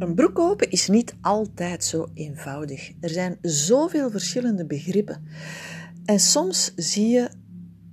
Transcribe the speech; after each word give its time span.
Een 0.00 0.14
broek 0.14 0.34
kopen 0.34 0.70
is 0.70 0.88
niet 0.88 1.14
altijd 1.20 1.84
zo 1.84 2.08
eenvoudig. 2.14 2.92
Er 3.00 3.08
zijn 3.08 3.38
zoveel 3.42 4.10
verschillende 4.10 4.66
begrippen. 4.66 5.26
En 6.04 6.20
soms 6.20 6.72
zie 6.76 7.08
je 7.08 7.28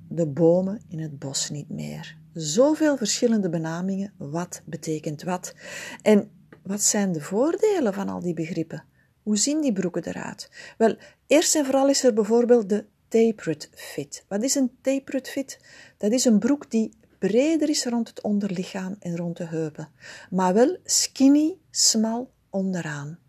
de 0.07 0.27
bomen 0.27 0.81
in 0.89 0.99
het 0.99 1.19
bos 1.19 1.49
niet 1.49 1.69
meer. 1.69 2.17
Zoveel 2.33 2.97
verschillende 2.97 3.49
benamingen. 3.49 4.13
Wat 4.17 4.61
betekent 4.65 5.23
wat? 5.23 5.53
En 6.01 6.29
wat 6.63 6.81
zijn 6.81 7.11
de 7.11 7.21
voordelen 7.21 7.93
van 7.93 8.09
al 8.09 8.19
die 8.19 8.33
begrippen? 8.33 8.83
Hoe 9.23 9.37
zien 9.37 9.61
die 9.61 9.73
broeken 9.73 10.07
eruit? 10.07 10.51
Wel, 10.77 10.95
eerst 11.27 11.55
en 11.55 11.65
vooral 11.65 11.89
is 11.89 12.03
er 12.03 12.13
bijvoorbeeld 12.13 12.69
de 12.69 12.85
tapered 13.07 13.69
fit. 13.73 14.25
Wat 14.27 14.43
is 14.43 14.55
een 14.55 14.71
tapered 14.81 15.29
fit? 15.29 15.59
Dat 15.97 16.11
is 16.11 16.25
een 16.25 16.39
broek 16.39 16.71
die 16.71 16.93
breder 17.17 17.69
is 17.69 17.85
rond 17.85 18.07
het 18.07 18.21
onderlichaam 18.21 18.95
en 18.99 19.17
rond 19.17 19.37
de 19.37 19.45
heupen, 19.45 19.89
maar 20.29 20.53
wel 20.53 20.77
skinny, 20.83 21.57
smal 21.71 22.31
onderaan. 22.49 23.19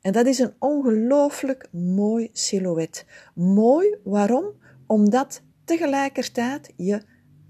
En 0.00 0.12
dat 0.12 0.26
is 0.26 0.38
een 0.38 0.54
ongelooflijk 0.58 1.68
mooi 1.72 2.30
silhouet. 2.32 3.06
Mooi, 3.34 3.96
waarom? 4.04 4.52
Omdat 4.86 5.42
tegelijkertijd 5.64 6.72
je 6.76 7.02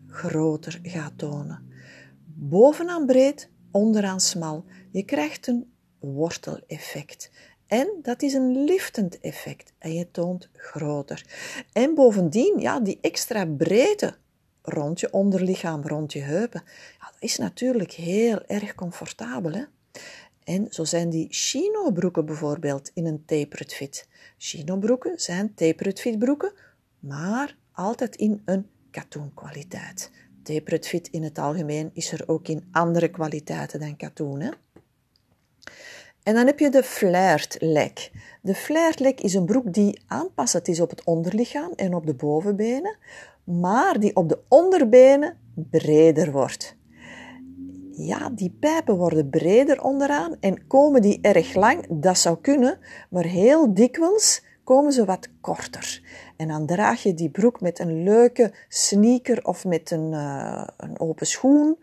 groter 0.06 0.78
gaat 0.82 1.18
tonen. 1.18 1.68
Bovenaan 2.24 3.06
breed, 3.06 3.50
onderaan 3.70 4.20
smal. 4.20 4.64
Je 4.90 5.02
krijgt 5.02 5.46
een 5.46 5.72
worteleffect. 5.98 7.30
En 7.66 7.88
dat 8.02 8.22
is 8.22 8.34
een 8.34 8.64
liftend 8.64 9.20
effect. 9.20 9.72
En 9.78 9.94
je 9.94 10.10
toont 10.10 10.48
groter. 10.52 11.26
En 11.72 11.94
bovendien, 11.94 12.58
ja, 12.58 12.80
die 12.80 12.98
extra 13.00 13.46
breedte 13.46 14.16
rond 14.68 15.00
je 15.00 15.12
onderlichaam, 15.12 15.82
rond 15.82 16.12
je 16.12 16.20
heupen. 16.20 16.62
Ja, 17.00 17.06
dat 17.06 17.16
is 17.18 17.38
natuurlijk 17.38 17.92
heel 17.92 18.42
erg 18.46 18.74
comfortabel. 18.74 19.52
Hè? 19.52 19.64
En 20.44 20.66
zo 20.70 20.84
zijn 20.84 21.10
die 21.10 21.26
chino-broeken 21.30 22.26
bijvoorbeeld 22.26 22.90
in 22.94 23.06
een 23.06 23.24
tapered 23.24 23.74
fit. 23.74 24.08
Chino-broeken 24.38 25.18
zijn 25.20 25.54
tapered 25.54 26.00
fit 26.00 26.18
broeken, 26.18 26.52
maar 26.98 27.56
altijd 27.72 28.16
in 28.16 28.42
een 28.44 28.66
katoen 28.90 29.34
kwaliteit. 29.34 30.10
Tapered 30.42 30.86
fit 30.86 31.08
in 31.08 31.22
het 31.22 31.38
algemeen 31.38 31.90
is 31.92 32.12
er 32.12 32.22
ook 32.26 32.48
in 32.48 32.68
andere 32.72 33.08
kwaliteiten 33.08 33.80
dan 33.80 33.96
katoen. 33.96 34.40
Hè? 34.40 34.50
En 36.22 36.34
dan 36.34 36.46
heb 36.46 36.58
je 36.58 36.70
de 36.70 36.82
flared 36.82 37.56
leg. 37.60 38.10
De 38.42 38.54
flared 38.54 39.00
leg 39.00 39.14
is 39.14 39.34
een 39.34 39.46
broek 39.46 39.72
die 39.72 40.02
aanpassend 40.06 40.68
is 40.68 40.80
op 40.80 40.90
het 40.90 41.04
onderlichaam 41.04 41.72
en 41.76 41.94
op 41.94 42.06
de 42.06 42.14
bovenbenen, 42.14 42.96
maar 43.48 44.00
die 44.00 44.16
op 44.16 44.28
de 44.28 44.38
onderbenen 44.48 45.38
breder 45.54 46.32
wordt. 46.32 46.76
Ja, 47.90 48.30
die 48.30 48.56
pijpen 48.60 48.96
worden 48.96 49.30
breder 49.30 49.82
onderaan 49.82 50.36
en 50.40 50.66
komen 50.66 51.02
die 51.02 51.18
erg 51.22 51.54
lang, 51.54 51.86
dat 51.90 52.18
zou 52.18 52.38
kunnen, 52.40 52.78
maar 53.10 53.24
heel 53.24 53.74
dikwijls 53.74 54.42
komen 54.64 54.92
ze 54.92 55.04
wat 55.04 55.28
korter. 55.40 56.02
En 56.36 56.48
dan 56.48 56.66
draag 56.66 57.02
je 57.02 57.14
die 57.14 57.30
broek 57.30 57.60
met 57.60 57.78
een 57.78 58.02
leuke 58.02 58.54
sneaker 58.68 59.44
of 59.44 59.64
met 59.64 59.90
een, 59.90 60.12
uh, 60.12 60.66
een 60.76 61.00
open 61.00 61.26
schoen 61.26 61.78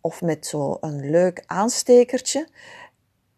of 0.00 0.22
met 0.22 0.46
zo 0.46 0.76
een 0.80 1.10
leuk 1.10 1.42
aanstekertje. 1.46 2.48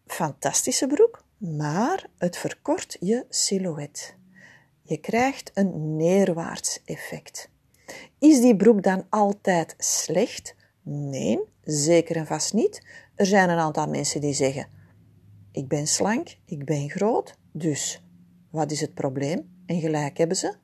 Fantastische 0.05 0.87
broek, 0.87 1.23
maar 1.37 2.07
het 2.17 2.37
verkort 2.37 2.97
je 2.99 3.25
silhouet. 3.29 4.15
Je 4.81 4.97
krijgt 4.97 5.51
een 5.53 5.95
neerwaarts 5.95 6.81
effect. 6.85 7.49
Is 8.19 8.41
die 8.41 8.55
broek 8.55 8.83
dan 8.83 9.05
altijd 9.09 9.75
slecht? 9.77 10.55
Nee, 10.81 11.39
zeker 11.63 12.15
en 12.15 12.27
vast 12.27 12.53
niet. 12.53 12.85
Er 13.15 13.25
zijn 13.25 13.49
een 13.49 13.57
aantal 13.57 13.87
mensen 13.87 14.21
die 14.21 14.33
zeggen: 14.33 14.67
Ik 15.51 15.67
ben 15.67 15.87
slank, 15.87 16.37
ik 16.45 16.65
ben 16.65 16.89
groot, 16.89 17.37
dus 17.51 18.03
wat 18.51 18.71
is 18.71 18.81
het 18.81 18.93
probleem? 18.93 19.53
En 19.65 19.79
gelijk 19.79 20.17
hebben 20.17 20.37
ze. 20.37 20.55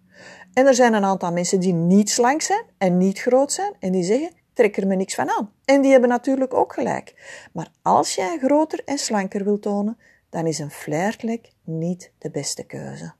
En 0.53 0.68
er 0.68 0.75
zijn 0.75 0.94
een 0.94 1.03
aantal 1.03 1.31
mensen 1.31 1.59
die 1.59 1.73
niet 1.73 2.09
slank 2.09 2.41
zijn 2.41 2.63
en 2.78 2.97
niet 2.97 3.19
groot 3.19 3.51
zijn 3.51 3.73
en 3.79 3.91
die 3.91 4.03
zeggen: 4.03 4.31
Trek 4.53 4.78
er 4.78 4.88
me 4.88 4.96
niks 4.96 5.16
van 5.16 5.29
aan. 5.29 5.51
En 5.66 5.81
die 5.81 5.91
hebben 5.91 6.09
natuurlijk 6.09 6.53
ook 6.53 6.73
gelijk. 6.73 7.40
Maar 7.53 7.72
als 7.81 8.16
jij 8.16 8.38
groter 8.38 8.81
en 8.85 8.97
slanker 8.97 9.44
wilt 9.44 9.62
tonen, 9.62 9.97
dan 10.29 10.47
is 10.47 10.59
een 10.59 10.72
flairtlek 10.72 11.51
niet 11.63 12.12
de 12.17 12.31
beste 12.31 12.63
keuze. 12.63 13.13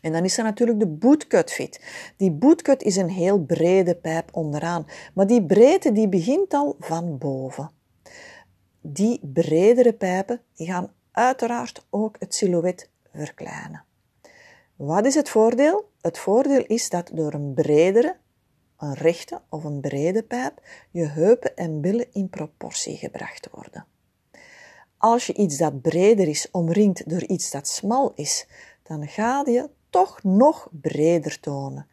En 0.00 0.12
dan 0.12 0.24
is 0.24 0.38
er 0.38 0.44
natuurlijk 0.44 0.78
de 0.78 0.86
bootcut 0.86 1.52
fit. 1.52 1.80
Die 2.16 2.30
bootcut 2.30 2.82
is 2.82 2.96
een 2.96 3.08
heel 3.10 3.38
brede 3.40 3.94
pijp 3.94 4.28
onderaan, 4.32 4.86
maar 5.14 5.26
die 5.26 5.46
breedte 5.46 5.92
die 5.92 6.08
begint 6.08 6.54
al 6.54 6.76
van 6.78 7.18
boven. 7.18 7.70
Die 8.80 9.20
bredere 9.22 9.92
pijpen 9.92 10.40
die 10.54 10.66
gaan 10.66 10.92
uiteraard 11.12 11.86
ook 11.90 12.16
het 12.18 12.34
silhouet 12.34 12.90
verkleinen. 13.12 13.84
Wat 14.76 15.06
is 15.06 15.14
het 15.14 15.28
voordeel? 15.28 15.90
Het 16.00 16.18
voordeel 16.18 16.64
is 16.66 16.88
dat 16.88 17.10
door 17.12 17.34
een 17.34 17.54
bredere, 17.54 18.16
een 18.78 18.94
rechte 18.94 19.40
of 19.48 19.64
een 19.64 19.80
brede 19.80 20.22
pijp 20.22 20.62
je 20.90 21.06
heupen 21.06 21.56
en 21.56 21.80
billen 21.80 22.12
in 22.12 22.28
proportie 22.28 22.96
gebracht 22.96 23.48
worden. 23.50 23.86
Als 24.96 25.26
je 25.26 25.34
iets 25.34 25.56
dat 25.56 25.80
breder 25.80 26.28
is 26.28 26.50
omringd 26.50 27.08
door 27.08 27.22
iets 27.22 27.50
dat 27.50 27.68
smal 27.68 28.12
is, 28.14 28.46
dan 28.82 29.08
ga 29.08 29.42
je 29.46 29.70
toch 29.90 30.22
nog 30.22 30.68
breder 30.70 31.40
tonen. 31.40 31.86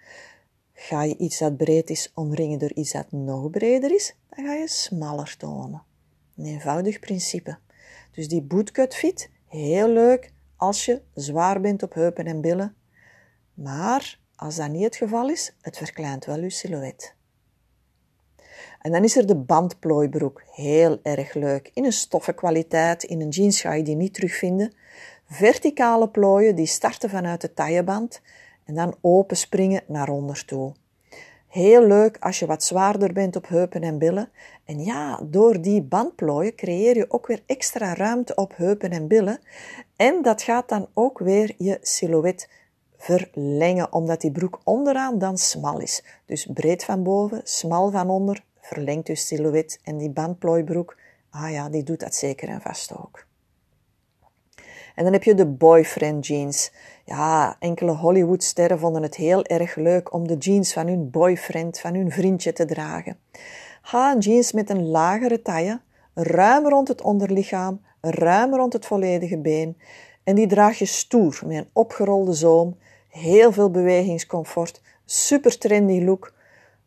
Ga 0.73 1.03
je 1.03 1.17
iets 1.17 1.37
dat 1.37 1.57
breed 1.57 1.89
is 1.89 2.11
omringen 2.13 2.59
door 2.59 2.73
iets 2.73 2.91
dat 2.91 3.11
nog 3.11 3.49
breder 3.49 3.93
is, 3.93 4.15
dan 4.29 4.45
ga 4.45 4.53
je 4.53 4.67
smaller 4.67 5.35
tonen. 5.37 5.83
Een 6.35 6.45
eenvoudig 6.45 6.99
principe. 6.99 7.57
Dus 8.11 8.27
die 8.27 8.41
bootcut 8.41 8.95
fit, 8.95 9.29
heel 9.47 9.89
leuk 9.89 10.33
als 10.55 10.85
je 10.85 11.01
zwaar 11.13 11.61
bent 11.61 11.83
op 11.83 11.93
heupen 11.93 12.25
en 12.25 12.41
billen. 12.41 12.75
Maar 13.53 14.19
als 14.35 14.55
dat 14.55 14.69
niet 14.69 14.83
het 14.83 14.95
geval 14.95 15.29
is, 15.29 15.55
het 15.61 15.77
verkleint 15.77 16.25
wel 16.25 16.39
je 16.39 16.49
silhouet. 16.49 17.15
En 18.81 18.91
dan 18.91 19.03
is 19.03 19.15
er 19.15 19.27
de 19.27 19.35
bandplooibroek. 19.35 20.43
Heel 20.51 20.99
erg 21.03 21.33
leuk. 21.33 21.71
In 21.73 21.85
een 21.85 21.93
stoffenkwaliteit. 21.93 23.03
In 23.03 23.21
een 23.21 23.29
jeans 23.29 23.61
ga 23.61 23.73
je 23.73 23.83
die 23.83 23.95
niet 23.95 24.13
terugvinden. 24.13 24.73
Verticale 25.27 26.09
plooien 26.09 26.55
die 26.55 26.65
starten 26.65 27.09
vanuit 27.09 27.41
de 27.41 27.53
tailleband 27.53 28.21
en 28.65 28.75
dan 28.75 28.95
open 29.01 29.37
springen 29.37 29.83
naar 29.87 30.09
onder 30.09 30.45
toe. 30.45 30.73
Heel 31.47 31.87
leuk 31.87 32.17
als 32.19 32.39
je 32.39 32.45
wat 32.45 32.63
zwaarder 32.63 33.13
bent 33.13 33.35
op 33.35 33.47
heupen 33.47 33.81
en 33.81 33.97
billen. 33.97 34.29
En 34.65 34.83
ja, 34.83 35.19
door 35.23 35.61
die 35.61 35.81
bandplooien 35.81 36.55
creëer 36.55 36.95
je 36.95 37.11
ook 37.11 37.27
weer 37.27 37.43
extra 37.45 37.93
ruimte 37.93 38.35
op 38.35 38.53
heupen 38.55 38.91
en 38.91 39.07
billen. 39.07 39.39
En 39.95 40.21
dat 40.21 40.41
gaat 40.41 40.69
dan 40.69 40.87
ook 40.93 41.19
weer 41.19 41.55
je 41.57 41.77
silhouet 41.81 42.49
verlengen, 42.97 43.93
omdat 43.93 44.21
die 44.21 44.31
broek 44.31 44.59
onderaan 44.63 45.19
dan 45.19 45.37
smal 45.37 45.79
is. 45.79 46.03
Dus 46.25 46.49
breed 46.53 46.83
van 46.83 47.03
boven, 47.03 47.41
smal 47.43 47.91
van 47.91 48.09
onder, 48.09 48.43
verlengt 48.59 49.07
je 49.07 49.15
silhouet. 49.15 49.79
En 49.83 49.97
die 49.97 50.09
bandplooibroek, 50.09 50.97
ah 51.29 51.51
ja, 51.51 51.69
die 51.69 51.83
doet 51.83 51.99
dat 51.99 52.15
zeker 52.15 52.49
en 52.49 52.61
vast 52.61 52.97
ook. 52.97 53.25
En 54.97 55.03
dan 55.03 55.13
heb 55.13 55.23
je 55.23 55.33
de 55.33 55.45
boyfriend 55.45 56.27
jeans. 56.27 56.71
Ja, 57.05 57.55
enkele 57.59 57.91
Hollywoodsterren 57.91 58.79
vonden 58.79 59.01
het 59.01 59.15
heel 59.15 59.43
erg 59.43 59.75
leuk 59.75 60.13
om 60.13 60.27
de 60.27 60.37
jeans 60.37 60.73
van 60.73 60.87
hun 60.87 61.09
boyfriend, 61.09 61.79
van 61.79 61.93
hun 61.93 62.11
vriendje 62.11 62.53
te 62.53 62.65
dragen. 62.65 63.17
Ha, 63.81 64.15
jeans 64.19 64.51
met 64.51 64.69
een 64.69 64.87
lagere 64.87 65.41
taille, 65.41 65.81
ruim 66.13 66.67
rond 66.67 66.87
het 66.87 67.01
onderlichaam, 67.01 67.81
ruim 68.01 68.55
rond 68.55 68.73
het 68.73 68.85
volledige 68.85 69.37
been. 69.37 69.77
En 70.23 70.35
die 70.35 70.47
draag 70.47 70.77
je 70.77 70.85
stoer, 70.85 71.39
met 71.45 71.57
een 71.57 71.69
opgerolde 71.73 72.33
zoom, 72.33 72.77
heel 73.09 73.51
veel 73.51 73.71
bewegingscomfort, 73.71 74.81
super 75.05 75.57
trendy 75.57 76.03
look. 76.03 76.33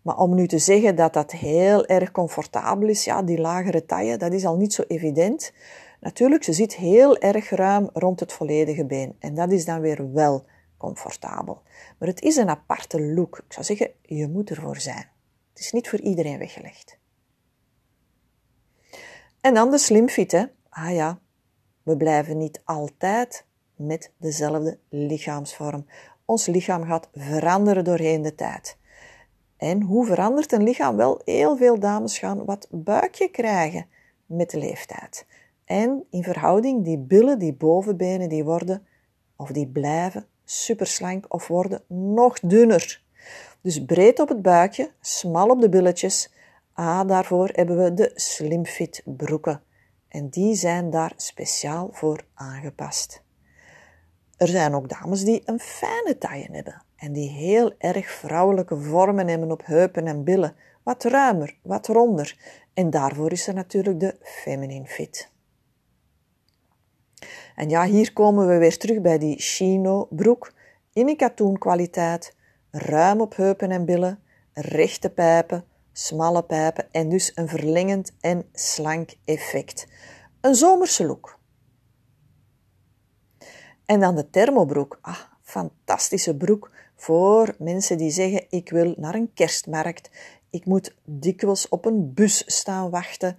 Maar 0.03 0.17
om 0.17 0.35
nu 0.35 0.47
te 0.47 0.59
zeggen 0.59 0.97
dat 0.97 1.13
dat 1.13 1.33
heel 1.33 1.87
erg 1.87 2.11
comfortabel 2.11 2.89
is, 2.89 3.05
ja, 3.05 3.23
die 3.23 3.41
lagere 3.41 3.85
taille, 3.85 4.17
dat 4.17 4.33
is 4.33 4.47
al 4.47 4.57
niet 4.57 4.75
zo 4.75 4.83
evident. 4.89 5.53
Natuurlijk, 6.01 6.45
ze 6.45 6.53
zit 6.53 6.77
heel 6.77 7.19
erg 7.19 7.51
ruim 7.51 7.91
rond 7.93 8.21
het 8.21 8.33
volledige 8.33 8.85
been 8.85 9.17
en 9.19 9.35
dat 9.35 9.53
is 9.53 9.65
dan 9.65 9.81
weer 9.81 10.13
wel 10.13 10.47
comfortabel. 10.77 11.63
Maar 11.99 12.09
het 12.09 12.21
is 12.21 12.37
een 12.37 12.49
aparte 12.49 13.03
look. 13.03 13.39
Ik 13.39 13.53
zou 13.53 13.65
zeggen, 13.65 13.91
je 14.03 14.29
moet 14.29 14.51
ervoor 14.51 14.77
zijn. 14.77 15.09
Het 15.51 15.59
is 15.59 15.73
niet 15.73 15.89
voor 15.89 16.01
iedereen 16.01 16.39
weggelegd. 16.39 16.99
En 19.41 19.55
dan 19.55 19.71
de 19.71 19.79
slimfit, 19.79 20.33
hè. 20.33 20.45
Ah 20.69 20.95
ja, 20.95 21.19
we 21.83 21.97
blijven 21.97 22.39
niet 22.39 22.61
altijd 22.65 23.45
met 23.77 24.13
dezelfde 24.17 24.79
lichaamsvorm. 24.89 25.87
Ons 26.25 26.47
lichaam 26.47 26.85
gaat 26.85 27.09
veranderen 27.13 27.85
doorheen 27.85 28.23
de 28.23 28.35
tijd. 28.35 28.79
En 29.57 29.83
hoe 29.83 30.07
verandert 30.07 30.53
een 30.53 30.63
lichaam? 30.63 30.97
Wel, 30.97 31.21
heel 31.25 31.57
veel 31.57 31.79
dames 31.79 32.19
gaan 32.19 32.45
wat 32.45 32.67
buikje 32.71 33.29
krijgen 33.29 33.87
met 34.27 34.51
de 34.51 34.59
leeftijd. 34.59 35.27
En 35.71 36.07
in 36.11 36.23
verhouding, 36.23 36.85
die 36.85 36.99
billen, 36.99 37.39
die 37.39 37.55
bovenbenen, 37.55 38.29
die 38.29 38.45
worden, 38.45 38.87
of 39.37 39.51
die 39.51 39.69
blijven 39.69 40.27
superslank 40.45 41.25
of 41.29 41.49
worden 41.49 41.83
nog 41.89 42.41
dunner. 42.41 43.03
Dus 43.61 43.85
breed 43.85 44.21
op 44.21 44.29
het 44.29 44.43
buikje, 44.43 44.91
smal 45.01 45.49
op 45.49 45.61
de 45.61 45.69
billetjes. 45.69 46.33
Ah, 46.73 47.09
daarvoor 47.09 47.49
hebben 47.53 47.83
we 47.83 47.95
de 47.95 48.11
slimfit 48.15 49.03
broeken. 49.05 49.63
En 50.09 50.29
die 50.29 50.55
zijn 50.55 50.91
daar 50.91 51.13
speciaal 51.17 51.89
voor 51.93 52.25
aangepast. 52.35 53.23
Er 54.37 54.49
zijn 54.49 54.75
ook 54.75 54.89
dames 54.89 55.25
die 55.25 55.43
een 55.45 55.61
fijne 55.61 56.19
taille 56.19 56.49
hebben 56.51 56.83
en 56.97 57.13
die 57.13 57.29
heel 57.29 57.75
erg 57.79 58.11
vrouwelijke 58.11 58.81
vormen 58.81 59.29
hebben 59.29 59.51
op 59.51 59.67
heupen 59.67 60.07
en 60.07 60.25
billen, 60.25 60.55
wat 60.83 61.05
ruimer, 61.05 61.59
wat 61.63 61.87
ronder. 61.87 62.37
En 62.75 62.91
daarvoor 62.91 63.33
is 63.33 63.47
er 63.47 63.55
natuurlijk 63.55 64.01
de 64.01 64.17
feminine 64.23 64.87
fit. 64.87 65.31
En 67.61 67.69
ja, 67.69 67.85
hier 67.85 68.13
komen 68.13 68.47
we 68.47 68.57
weer 68.57 68.79
terug 68.79 69.01
bij 69.01 69.19
die 69.19 69.39
chino 69.39 70.07
broek 70.11 70.53
in 70.93 71.09
een 71.09 71.17
katoenkwaliteit, 71.17 72.37
ruim 72.71 73.21
op 73.21 73.37
heupen 73.37 73.71
en 73.71 73.85
billen, 73.85 74.23
rechte 74.53 75.11
pijpen, 75.11 75.65
smalle 75.93 76.43
pijpen 76.43 76.93
en 76.93 77.09
dus 77.09 77.33
een 77.35 77.49
verlengend 77.49 78.13
en 78.21 78.49
slank 78.53 79.11
effect. 79.25 79.87
Een 80.41 80.55
zomerse 80.55 81.07
look. 81.07 81.39
En 83.87 84.01
dan 84.01 84.15
de 84.15 84.31
thermobroek. 84.31 84.99
Ah, 85.01 85.21
fantastische 85.43 86.37
broek 86.37 86.71
voor 86.97 87.55
mensen 87.59 87.99
die 87.99 88.11
zeggen: 88.11 88.47
Ik 88.49 88.71
wil 88.71 88.95
naar 88.97 89.15
een 89.15 89.33
kerstmarkt. 89.35 90.11
Ik 90.51 90.65
moet 90.65 90.95
dikwijls 91.05 91.69
op 91.69 91.85
een 91.85 92.15
bus 92.15 92.43
staan 92.47 92.91
wachten. 92.91 93.37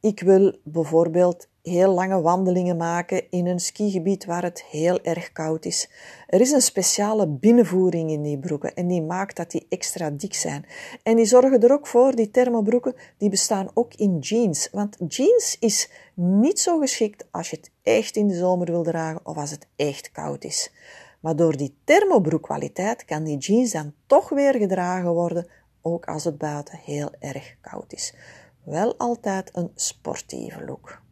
Ik 0.00 0.20
wil 0.20 0.58
bijvoorbeeld 0.64 1.48
heel 1.70 1.92
lange 1.92 2.20
wandelingen 2.20 2.76
maken 2.76 3.30
in 3.30 3.46
een 3.46 3.60
skigebied 3.60 4.24
waar 4.24 4.42
het 4.42 4.64
heel 4.64 5.00
erg 5.02 5.32
koud 5.32 5.64
is. 5.64 5.90
Er 6.26 6.40
is 6.40 6.50
een 6.50 6.60
speciale 6.60 7.28
binnenvoering 7.28 8.10
in 8.10 8.22
die 8.22 8.38
broeken 8.38 8.74
en 8.74 8.86
die 8.86 9.02
maakt 9.02 9.36
dat 9.36 9.50
die 9.50 9.66
extra 9.68 10.10
dik 10.10 10.34
zijn. 10.34 10.64
En 11.02 11.16
die 11.16 11.24
zorgen 11.24 11.60
er 11.62 11.72
ook 11.72 11.86
voor, 11.86 12.14
die 12.14 12.30
thermobroeken, 12.30 12.94
die 13.18 13.30
bestaan 13.30 13.70
ook 13.74 13.94
in 13.94 14.18
jeans. 14.18 14.68
Want 14.72 14.96
jeans 15.08 15.56
is 15.60 15.90
niet 16.14 16.60
zo 16.60 16.78
geschikt 16.78 17.26
als 17.30 17.50
je 17.50 17.56
het 17.56 17.70
echt 17.82 18.16
in 18.16 18.28
de 18.28 18.34
zomer 18.34 18.66
wil 18.66 18.82
dragen 18.82 19.20
of 19.26 19.36
als 19.36 19.50
het 19.50 19.66
echt 19.76 20.12
koud 20.12 20.44
is. 20.44 20.72
Maar 21.20 21.36
door 21.36 21.56
die 21.56 21.76
thermobroekkwaliteit 21.84 23.04
kan 23.04 23.24
die 23.24 23.38
jeans 23.38 23.72
dan 23.72 23.92
toch 24.06 24.28
weer 24.28 24.54
gedragen 24.54 25.12
worden, 25.12 25.46
ook 25.82 26.06
als 26.06 26.24
het 26.24 26.38
buiten 26.38 26.78
heel 26.78 27.10
erg 27.18 27.56
koud 27.60 27.92
is. 27.92 28.14
Wel 28.62 28.96
altijd 28.96 29.50
een 29.52 29.70
sportieve 29.74 30.64
look. 30.64 31.04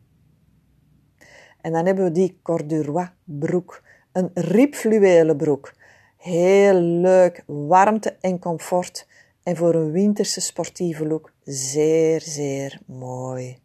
En 1.65 1.73
dan 1.73 1.87
hebben 1.87 2.05
we 2.05 2.11
die 2.11 2.39
corduroy 2.43 3.11
broek, 3.25 3.83
een 4.13 4.31
riepfluwelen 4.35 5.37
broek. 5.37 5.75
Heel 6.17 6.81
leuk, 6.81 7.43
warmte 7.47 8.17
en 8.21 8.39
comfort. 8.39 9.07
En 9.43 9.57
voor 9.57 9.75
een 9.75 9.91
winterse 9.91 10.41
sportieve 10.41 11.07
look 11.07 11.33
zeer, 11.45 12.21
zeer 12.21 12.81
mooi. 12.87 13.59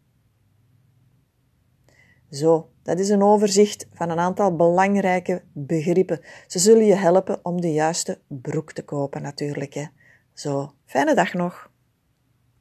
Zo, 2.31 2.69
dat 2.83 2.99
is 2.99 3.09
een 3.09 3.23
overzicht 3.23 3.87
van 3.93 4.09
een 4.09 4.19
aantal 4.19 4.55
belangrijke 4.55 5.41
begrippen. 5.53 6.19
Ze 6.47 6.59
zullen 6.59 6.85
je 6.85 6.95
helpen 6.95 7.39
om 7.45 7.61
de 7.61 7.73
juiste 7.73 8.19
broek 8.27 8.73
te 8.73 8.83
kopen 8.83 9.21
natuurlijk. 9.21 9.73
Hè. 9.73 9.85
Zo, 10.33 10.71
fijne 10.85 11.15
dag 11.15 11.33
nog. 11.33 11.68